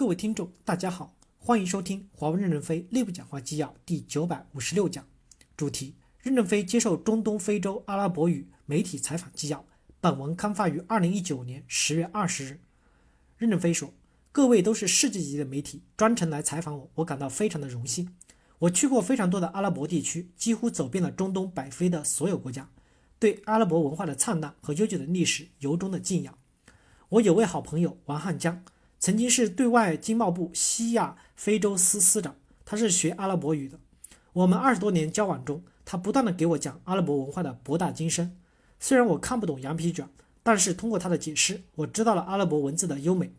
[0.00, 5.06] 各位听众，大家好，欢迎收听华为任正非内部讲话纪要第九百五十六讲，
[5.58, 9.62] 主题：任正非接受中东非洲阿拉伯语媒体采访纪要。
[10.00, 12.60] 本文刊发于二零一九年十月二十日。
[13.36, 13.92] 任正非说
[14.32, 18.16] ：“各位都是世界级的媒体，专程来采访我，我感到非常的荣幸。
[18.60, 22.70] 我去过非常多的阿拉伯地区，几乎走遍了中东北非的所有国家，
[23.18, 26.38] 对阿拉伯文化的灿烂和悠久的历史由衷的敬仰。
[27.10, 28.64] 我有位好朋友王汉江。”
[29.00, 32.36] 曾经是对外经贸部西亚非洲司司长，
[32.66, 33.78] 他是学阿拉伯语的。
[34.34, 38.36] 我们二十多年交往中，他不断的给我讲阿拉伯文化的博大精深。
[38.78, 40.06] 虽然我看不懂羊皮卷，
[40.42, 43.32] 但是通过他的解释，我知道了阿拉伯文字的优美，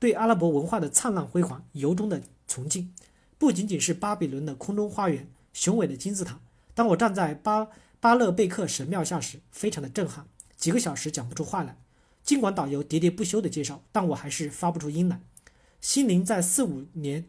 [0.00, 2.92] 对阿拉伯文化的灿烂辉煌由衷的崇敬。
[3.38, 6.40] 不仅仅是巴比伦的空中花园、雄伟的金字塔，
[6.74, 7.68] 当我站在巴
[8.00, 11.76] 巴勒贝克神庙下时，非常的震撼，几个小时讲不出话来。
[12.24, 15.20] 尽管导游喋喋不休的介绍，但我还是发不出音来。
[15.82, 17.26] 心灵在四五年、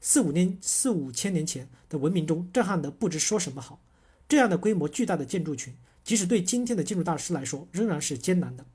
[0.00, 3.80] 四五年、四五千年前的文明中震撼得不知说什么好。
[4.28, 8.66] 这样的规模巨大的建筑群，即使对今天的建筑大师来说，仍然是艰难的。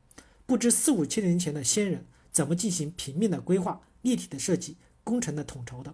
[0.45, 5.93] 不知四五千年前的先人怎么进行平面的规划、立体的设计、工程的统筹的？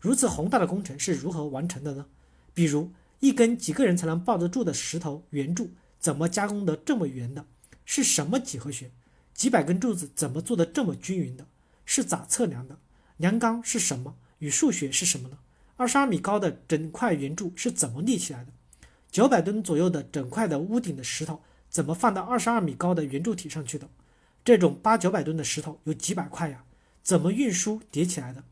[0.00, 2.06] 如此宏大的工程是如何完成的呢？
[2.54, 7.44] 比如一根几个人才能抱得住的石头圆柱，怎么加工得这么圆的？
[7.84, 8.90] 是什么几何学？
[9.34, 11.46] 几百根柱子怎么做的这么均匀的？
[11.84, 12.78] 是咋测量的？
[13.16, 14.16] 量纲是什么？
[14.38, 15.38] 与数学是什么呢？
[15.76, 18.52] 二十二米高的整块圆柱是怎么立起来的？
[19.10, 23.88] 九百吨左右的整块的屋顶的石头怎么放到二十二米高的圆柱体上去的？
[24.44, 26.64] 这种八九百吨的石头有几百块呀？
[27.02, 28.44] 怎么运输叠起来的？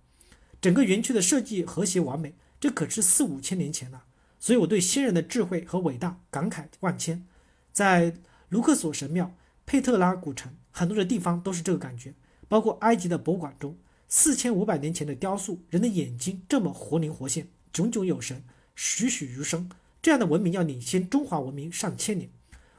[0.61, 4.05] 整个园区的设计和谐完美，这可是四五千年前了。
[4.39, 7.27] 所以我对先人的智慧和伟大感慨万千。
[7.73, 8.14] 在
[8.50, 9.34] 卢克索神庙、
[9.64, 10.54] 佩特拉古城。
[10.72, 12.14] 很多的地方都是这个感觉，
[12.46, 18.44] 包括埃及的博物馆中，四千五百年前的雕塑，人的眼睛这么活灵活现，炯炯有神，
[18.76, 19.68] 栩栩如生。
[20.00, 22.30] 这样的文明要领先中华文明上千年，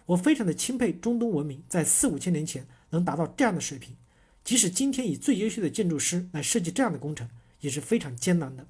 [0.07, 3.95] 我非常的钦佩中东文明在四五千年前能达到这样的水平。
[4.43, 7.29] 即使今天以最优秀的建筑师来设计这样的工程，
[7.59, 8.65] 也是非常艰难的。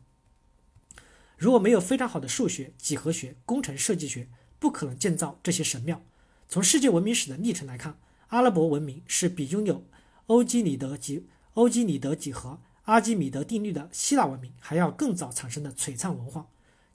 [1.38, 4.28] 如果没有非常好的数学、几何学、工程设计学，
[4.60, 6.04] 不可能建造这些神庙。
[6.52, 7.98] 从世界文明史的历程来看。
[8.28, 9.86] 阿拉伯文明是比拥有
[10.28, 16.48] 欧几里得几欧几里得几何、阿基米德定律的希腊文明还要更早产生的璀璨文化。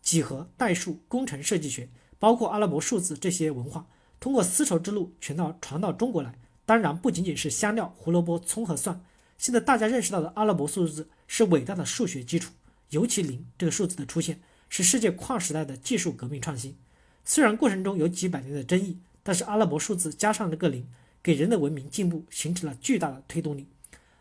[0.03, 3.87] 几何、代数、工程设计学，包括阿拉伯数字这些文化，
[4.21, 6.39] 通过丝绸之路传到传到中国来。
[6.67, 9.03] 当然，不仅仅是香料、胡萝卜、葱和蒜。
[9.39, 12.53] 现在大家认识到的阿拉伯数字是伟大的数学基础，
[12.91, 16.77] 尤其零这个数字的出现，是世界跨时代的技术革命创新。
[17.25, 20.87] 虽然过程中有几百年的争议，但是阿拉伯数字加上这个零。
[21.23, 23.67] 给人的文明进步形成了巨大的推动力。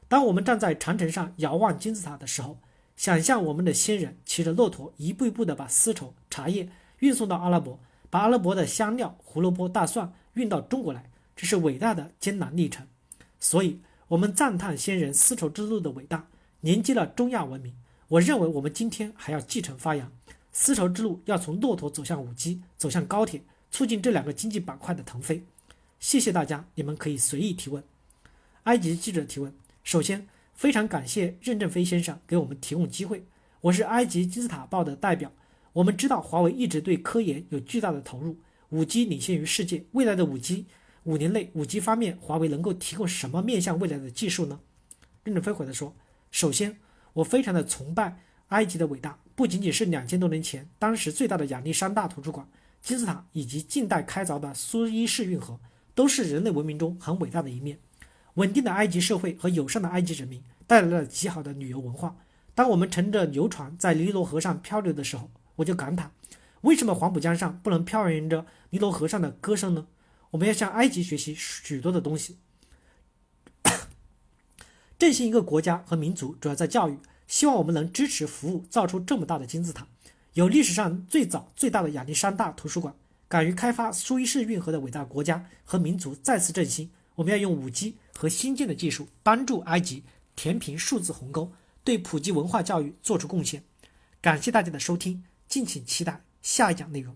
[0.07, 2.57] 当我们站在长城上遥望金字塔的时候，
[2.95, 6.67] 想象我们的先人骑着骆驼一步一步地把丝绸、茶叶
[7.01, 7.79] 运送到阿拉伯，
[8.09, 12.87] 把阿拉伯的香料、胡萝卜、大蒜运到中国来，这是伟大的艰难历程。
[13.39, 16.27] 所以，我们赞叹先人丝绸之路的伟大，
[16.61, 17.75] 连接了中亚文明。
[18.07, 20.11] 我认为我们今天还要继承发扬
[20.51, 23.43] 丝绸之路，要从骆驼走向五 G，走向高铁，
[23.75, 25.43] 促进这两个经济板块的腾飞。
[25.99, 27.83] 谢谢大家，你们可以随意提问。
[28.63, 29.53] 埃及记者提问：
[29.83, 33.25] 首先，非常感谢任正非先生给我们提供机会。
[33.59, 35.29] 我是埃及金字塔报的代表。
[35.73, 38.37] 我们知道华为一直对科研有巨大的投入
[38.71, 39.83] ，5G 领先于世界。
[39.91, 40.63] 未来的 5G，
[41.03, 44.57] 五年内 5G 方面，华为能够提供什么面向未来的技术呢？
[45.25, 45.93] 任正非回答说：
[46.31, 46.77] 首先，
[47.11, 52.47] 我非常的崇拜埃及的伟大，不仅仅是两千多年前当时最大的亚历山大图书馆、
[52.85, 55.59] 金字塔，以及近代开凿的苏伊士运河。
[55.95, 57.79] 都是人类文明中很伟大的一面。
[58.35, 62.17] 稳定的埃及社会和友善的埃及人民带来了极好的旅游文化。
[62.53, 66.11] 当我们乘着游船在尼罗河上漂流的时候，我就感叹：
[66.61, 69.87] 为什么黄浦江上不能飘扬着尼罗河上的歌声呢？
[70.31, 72.37] 我们要向埃及学习许多的东西。
[74.99, 76.99] 振兴一个国家和民族，主要在教育。
[77.25, 79.87] 希望我们能支持服务，造出这么大的金字塔，
[80.35, 82.93] 有历史上最早最大的亚历山大图书馆。
[83.29, 86.89] 敢于开发苏伊士运河的伟大国家和民族再次振兴。
[87.15, 90.03] 我们要用五 G 和新建的技术帮助埃及
[90.35, 91.49] 填平数字鸿沟，
[91.85, 93.63] 对普及文化教育做出贡献。
[94.19, 97.15] 感谢大家的收听，敬请期待下一讲内容。